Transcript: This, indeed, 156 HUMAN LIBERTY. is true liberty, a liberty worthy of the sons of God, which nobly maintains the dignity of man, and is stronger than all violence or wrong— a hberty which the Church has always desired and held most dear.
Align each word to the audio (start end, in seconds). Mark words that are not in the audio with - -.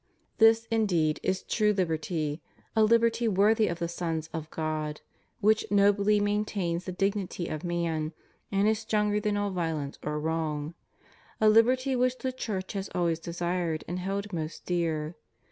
This, 0.39 0.67
indeed, 0.71 1.19
156 1.23 1.59
HUMAN 1.59 1.75
LIBERTY. 1.83 1.93
is 1.93 2.07
true 2.07 2.17
liberty, 2.17 2.41
a 2.75 2.83
liberty 2.83 3.27
worthy 3.27 3.67
of 3.67 3.77
the 3.77 3.87
sons 3.87 4.31
of 4.33 4.49
God, 4.49 5.01
which 5.41 5.63
nobly 5.69 6.19
maintains 6.19 6.85
the 6.85 6.91
dignity 6.91 7.47
of 7.47 7.63
man, 7.63 8.11
and 8.51 8.67
is 8.67 8.79
stronger 8.79 9.19
than 9.19 9.37
all 9.37 9.51
violence 9.51 9.99
or 10.01 10.19
wrong— 10.19 10.73
a 11.39 11.45
hberty 11.51 11.95
which 11.95 12.17
the 12.17 12.31
Church 12.31 12.73
has 12.73 12.89
always 12.95 13.19
desired 13.19 13.83
and 13.87 13.99
held 13.99 14.33
most 14.33 14.65
dear. 14.65 15.17